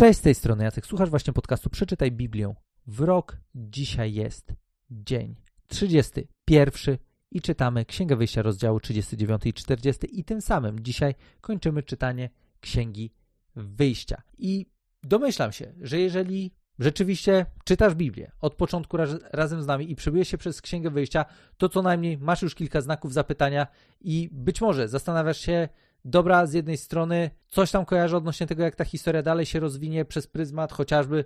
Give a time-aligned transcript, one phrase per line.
[0.00, 2.54] Cześć z tej strony Jacek, słuchasz właśnie podcastu Przeczytaj Biblię.
[2.86, 4.52] W rok dzisiaj jest
[4.90, 5.36] dzień
[5.68, 6.98] 31
[7.30, 13.12] i czytamy Księgę Wyjścia rozdziału 39 i 40 i tym samym dzisiaj kończymy czytanie Księgi
[13.56, 14.22] Wyjścia.
[14.38, 14.66] I
[15.02, 20.28] domyślam się, że jeżeli rzeczywiście czytasz Biblię od początku raz, razem z nami i przebyjesz
[20.28, 21.24] się przez Księgę Wyjścia,
[21.56, 23.66] to co najmniej masz już kilka znaków zapytania
[24.00, 25.68] i być może zastanawiasz się,
[26.04, 30.04] dobra, z jednej strony coś tam kojarzę odnośnie tego, jak ta historia dalej się rozwinie
[30.04, 31.24] przez pryzmat chociażby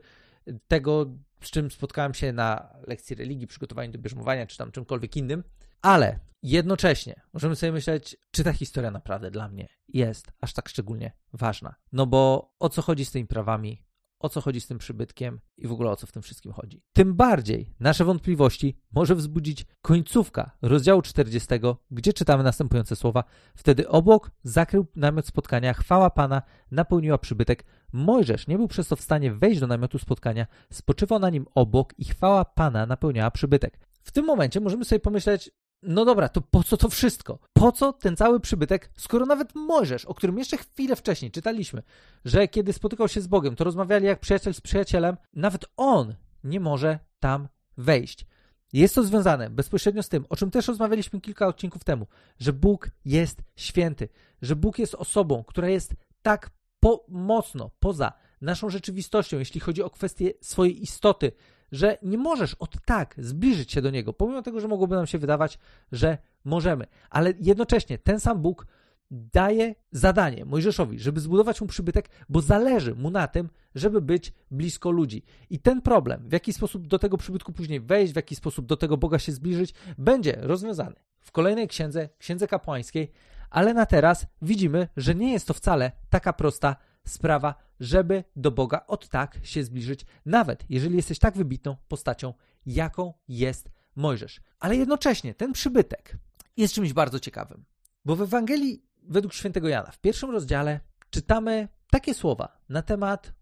[0.68, 1.06] tego,
[1.40, 5.44] z czym spotkałem się na lekcji religii, przygotowaniu do bierzmowania, czy tam czymkolwiek innym,
[5.82, 11.12] ale jednocześnie możemy sobie myśleć, czy ta historia naprawdę dla mnie jest aż tak szczególnie
[11.32, 11.74] ważna.
[11.92, 13.83] No bo o co chodzi z tymi prawami,
[14.24, 16.82] o co chodzi z tym przybytkiem i w ogóle o co w tym wszystkim chodzi.
[16.92, 21.48] Tym bardziej nasze wątpliwości może wzbudzić końcówka rozdziału 40,
[21.90, 23.24] gdzie czytamy następujące słowa:
[23.56, 27.64] Wtedy obok zakrył namiot spotkania, chwała Pana napełniła przybytek.
[27.92, 31.94] Mojżesz nie był przez to w stanie wejść do namiotu spotkania, spoczywał na nim obok
[31.98, 33.78] i chwała Pana napełniała przybytek.
[34.02, 35.50] W tym momencie możemy sobie pomyśleć,
[35.86, 37.38] no dobra, to po co to wszystko?
[37.52, 41.82] Po co ten cały przybytek, skoro nawet Mojżesz, o którym jeszcze chwilę wcześniej czytaliśmy,
[42.24, 46.60] że kiedy spotykał się z Bogiem, to rozmawiali jak przyjaciel z przyjacielem, nawet on nie
[46.60, 48.26] może tam wejść.
[48.72, 52.06] Jest to związane bezpośrednio z tym, o czym też rozmawialiśmy kilka odcinków temu,
[52.38, 54.08] że Bóg jest święty,
[54.42, 59.90] że Bóg jest osobą, która jest tak po, mocno poza naszą rzeczywistością, jeśli chodzi o
[59.90, 61.32] kwestię swojej istoty,
[61.74, 65.18] że nie możesz od tak zbliżyć się do Niego, pomimo tego, że mogłoby nam się
[65.18, 65.58] wydawać,
[65.92, 66.86] że możemy.
[67.10, 68.66] Ale jednocześnie ten sam Bóg
[69.10, 74.90] daje zadanie Mojżeszowi, żeby zbudować mu przybytek, bo zależy mu na tym, żeby być blisko
[74.90, 75.22] ludzi.
[75.50, 78.76] I ten problem, w jaki sposób do tego przybytku później wejść, w jaki sposób do
[78.76, 83.10] tego Boga się zbliżyć, będzie rozwiązany w kolejnej księdze, księdze kapłańskiej,
[83.50, 88.84] ale na teraz widzimy, że nie jest to wcale taka prosta sprawa, żeby do Boga
[88.86, 92.34] od tak się zbliżyć, nawet jeżeli jesteś tak wybitną postacią,
[92.66, 94.40] jaką jest Mojżesz.
[94.58, 96.18] Ale jednocześnie ten przybytek
[96.56, 97.64] jest czymś bardzo ciekawym,
[98.04, 103.32] bo w Ewangelii według świętego Jana w pierwszym rozdziale czytamy takie słowa na temat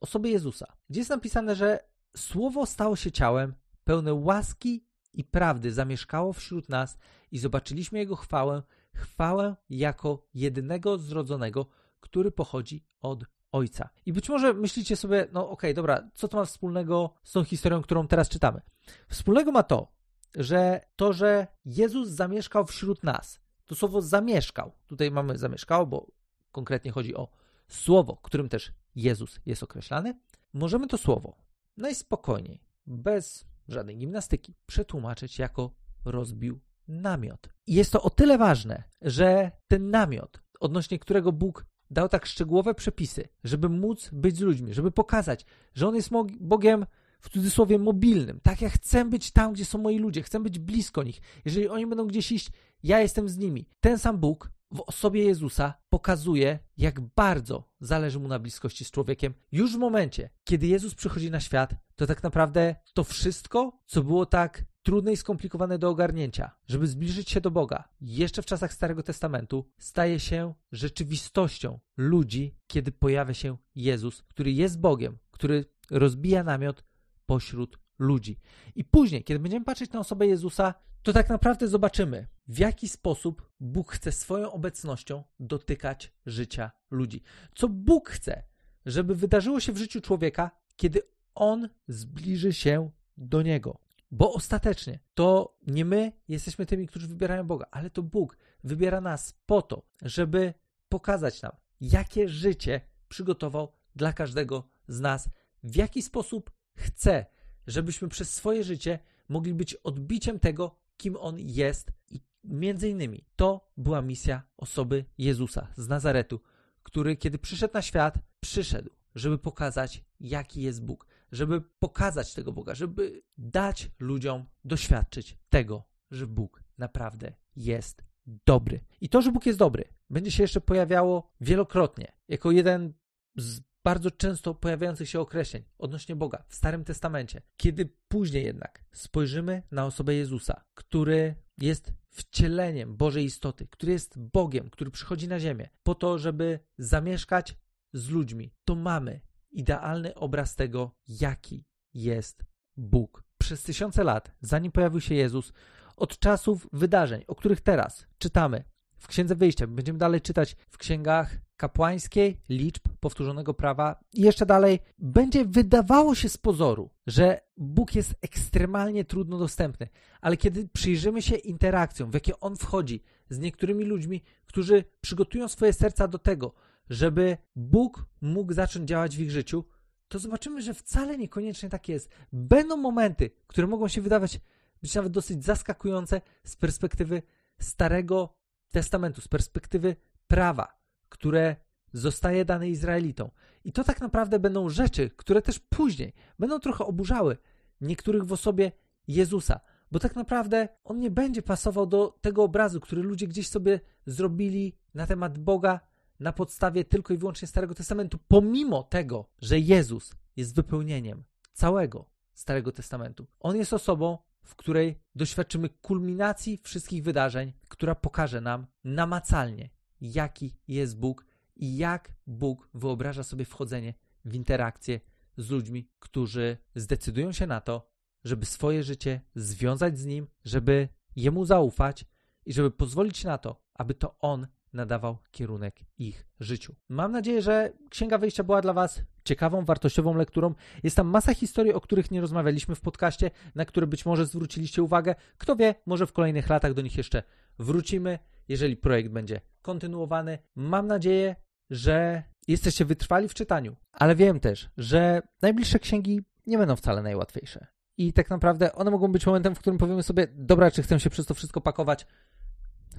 [0.00, 3.54] osoby Jezusa, gdzie jest napisane, że Słowo stało się ciałem,
[3.84, 6.98] pełne łaski i prawdy zamieszkało wśród nas
[7.30, 8.62] i zobaczyliśmy Jego chwałę,
[8.94, 11.66] chwałę jako jedynego zrodzonego,
[12.00, 13.88] który pochodzi od Ojca.
[14.06, 17.44] I być może myślicie sobie, no okej, okay, dobra, co to ma wspólnego z tą
[17.44, 18.60] historią, którą teraz czytamy?
[19.08, 19.92] Wspólnego ma to,
[20.34, 26.06] że to, że Jezus zamieszkał wśród nas, to słowo zamieszkał, tutaj mamy zamieszkał, bo
[26.52, 27.28] konkretnie chodzi o
[27.68, 30.18] słowo, którym też Jezus jest określany,
[30.52, 31.36] możemy to słowo
[31.76, 35.74] najspokojniej, bez żadnej gimnastyki, przetłumaczyć jako
[36.04, 37.48] rozbił namiot.
[37.66, 42.74] I jest to o tyle ważne, że ten namiot, odnośnie którego Bóg dał tak szczegółowe
[42.74, 46.86] przepisy, żeby móc być z ludźmi, żeby pokazać, że On jest Bogiem
[47.20, 48.40] w cudzysłowie mobilnym.
[48.42, 51.20] Tak, ja chcę być tam, gdzie są moi ludzie, chcę być blisko nich.
[51.44, 52.50] Jeżeli oni będą gdzieś iść,
[52.82, 53.68] ja jestem z nimi.
[53.80, 59.34] Ten sam Bóg w osobie Jezusa pokazuje, jak bardzo zależy mu na bliskości z człowiekiem.
[59.52, 64.26] Już w momencie, kiedy Jezus przychodzi na świat, to tak naprawdę to wszystko, co było
[64.26, 69.02] tak trudne i skomplikowane do ogarnięcia, żeby zbliżyć się do Boga, jeszcze w czasach Starego
[69.02, 76.84] Testamentu, staje się rzeczywistością ludzi, kiedy pojawia się Jezus, który jest Bogiem, który rozbija namiot
[77.26, 78.40] pośród ludzi.
[78.74, 83.50] I później, kiedy będziemy patrzeć na osobę Jezusa, to tak naprawdę zobaczymy, w jaki sposób
[83.60, 87.22] Bóg chce swoją obecnością dotykać życia ludzi.
[87.54, 88.42] Co Bóg chce,
[88.86, 91.02] żeby wydarzyło się w życiu człowieka, kiedy
[91.40, 93.78] on zbliży się do Niego.
[94.10, 99.34] Bo ostatecznie to nie my jesteśmy tymi, którzy wybierają Boga, ale to Bóg wybiera nas
[99.46, 100.54] po to, żeby
[100.88, 105.28] pokazać nam, jakie życie przygotował dla każdego z nas,
[105.62, 107.26] w jaki sposób chce,
[107.66, 111.92] żebyśmy przez swoje życie mogli być odbiciem tego, kim On jest.
[112.08, 116.40] I między innymi to była misja osoby Jezusa z Nazaretu,
[116.82, 122.74] który kiedy przyszedł na świat, przyszedł, żeby pokazać, jaki jest Bóg, żeby pokazać tego Boga,
[122.74, 128.02] żeby dać ludziom doświadczyć tego, że Bóg naprawdę jest
[128.46, 128.80] dobry.
[129.00, 132.92] I to, że Bóg jest dobry, będzie się jeszcze pojawiało wielokrotnie jako jeden
[133.36, 137.42] z bardzo często pojawiających się określeń odnośnie Boga w Starym Testamencie.
[137.56, 144.70] Kiedy później jednak spojrzymy na osobę Jezusa, który jest wcieleniem Bożej istoty, który jest Bogiem,
[144.70, 147.56] który przychodzi na ziemię po to, żeby zamieszkać
[147.92, 149.20] z ludźmi, to mamy
[149.52, 151.64] idealny obraz tego, jaki
[151.94, 152.44] jest
[152.76, 153.24] Bóg.
[153.38, 155.52] Przez tysiące lat, zanim pojawił się Jezus,
[155.96, 158.64] od czasów wydarzeń, o których teraz czytamy
[158.98, 164.78] w Księdze Wyjścia, będziemy dalej czytać w księgach kapłańskiej, liczb, powtórzonego prawa i jeszcze dalej,
[164.98, 169.88] będzie wydawało się z pozoru, że Bóg jest ekstremalnie trudno dostępny,
[170.20, 175.72] ale kiedy przyjrzymy się interakcjom, w jakie On wchodzi z niektórymi ludźmi, którzy przygotują swoje
[175.72, 176.54] serca do tego,
[176.90, 179.64] żeby Bóg mógł zacząć działać w ich życiu,
[180.08, 182.10] to zobaczymy, że wcale niekoniecznie tak jest.
[182.32, 184.40] Będą momenty, które mogą się wydawać
[184.82, 187.22] być nawet dosyć zaskakujące z perspektywy
[187.60, 188.34] Starego
[188.70, 189.96] Testamentu, z perspektywy
[190.28, 191.56] prawa, które
[191.92, 193.30] zostaje dane Izraelitom.
[193.64, 197.36] I to tak naprawdę będą rzeczy, które też później będą trochę oburzały
[197.80, 198.72] niektórych w osobie
[199.08, 199.60] Jezusa,
[199.90, 204.76] bo tak naprawdę on nie będzie pasował do tego obrazu, który ludzie gdzieś sobie zrobili
[204.94, 205.80] na temat Boga
[206.20, 212.72] na podstawie tylko i wyłącznie Starego Testamentu, pomimo tego, że Jezus jest wypełnieniem całego Starego
[212.72, 213.26] Testamentu.
[213.40, 219.70] On jest osobą, w której doświadczymy kulminacji wszystkich wydarzeń, która pokaże nam namacalnie,
[220.00, 221.26] jaki jest Bóg
[221.56, 223.94] i jak Bóg wyobraża sobie wchodzenie
[224.24, 225.00] w interakcję
[225.36, 227.90] z ludźmi, którzy zdecydują się na to,
[228.24, 232.04] żeby swoje życie związać z Nim, żeby Jemu zaufać
[232.46, 236.74] i żeby pozwolić na to, aby to On nadawał kierunek ich życiu.
[236.88, 240.54] Mam nadzieję, że Księga Wyjścia była dla Was ciekawą, wartościową lekturą.
[240.82, 244.82] Jest tam masa historii, o których nie rozmawialiśmy w podcaście, na które być może zwróciliście
[244.82, 245.14] uwagę.
[245.38, 247.22] Kto wie, może w kolejnych latach do nich jeszcze
[247.58, 248.18] wrócimy,
[248.48, 250.38] jeżeli projekt będzie kontynuowany.
[250.54, 251.36] Mam nadzieję,
[251.70, 257.66] że jesteście wytrwali w czytaniu, ale wiem też, że najbliższe księgi nie będą wcale najłatwiejsze.
[257.96, 261.10] I tak naprawdę one mogą być momentem, w którym powiemy sobie, dobra, czy chcę się
[261.10, 262.06] przez to wszystko pakować,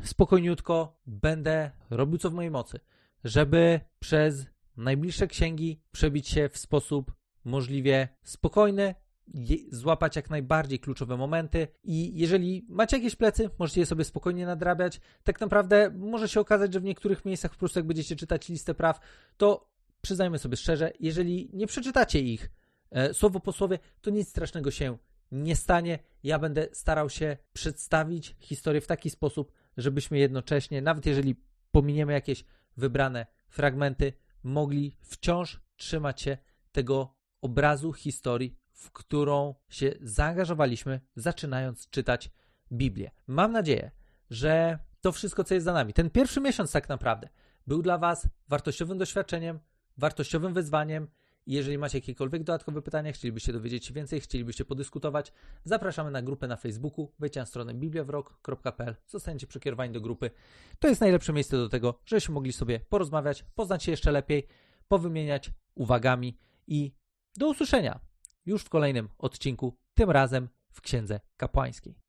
[0.03, 2.79] spokojniutko będę robił co w mojej mocy,
[3.23, 4.45] żeby przez
[4.77, 7.13] najbliższe księgi przebić się w sposób
[7.45, 8.95] możliwie spokojny,
[9.71, 15.01] złapać jak najbardziej kluczowe momenty i jeżeli macie jakieś plecy, możecie je sobie spokojnie nadrabiać.
[15.23, 18.73] Tak naprawdę może się okazać, że w niektórych miejscach po prostu jak będziecie czytać listę
[18.73, 18.99] praw,
[19.37, 19.69] to
[20.01, 22.51] przyznajmy sobie szczerze, jeżeli nie przeczytacie ich
[22.91, 24.97] e, słowo po słowie, to nic strasznego się
[25.31, 25.99] nie stanie.
[26.23, 31.35] Ja będę starał się przedstawić historię w taki sposób, żebyśmy jednocześnie, nawet jeżeli
[31.71, 32.45] pominiemy jakieś
[32.77, 34.13] wybrane fragmenty,
[34.43, 36.37] mogli wciąż trzymać się
[36.71, 42.31] tego obrazu historii, w którą się zaangażowaliśmy, zaczynając czytać
[42.71, 43.11] Biblię.
[43.27, 43.91] Mam nadzieję,
[44.29, 47.29] że to wszystko, co jest za nami, ten pierwszy miesiąc tak naprawdę,
[47.67, 49.59] był dla Was wartościowym doświadczeniem,
[49.97, 51.07] wartościowym wyzwaniem
[51.47, 55.33] jeżeli macie jakiekolwiek dodatkowe pytania, chcielibyście dowiedzieć się więcej, chcielibyście podyskutować,
[55.63, 60.31] zapraszamy na grupę na Facebooku, wejdźcie na stronę bibliawrok.pl, zostaniecie przekierowani do grupy.
[60.79, 64.47] To jest najlepsze miejsce do tego, żebyśmy mogli sobie porozmawiać, poznać się jeszcze lepiej,
[64.87, 66.91] powymieniać uwagami i
[67.37, 67.99] do usłyszenia
[68.45, 71.95] już w kolejnym odcinku, tym razem w Księdze Kapłańskiej.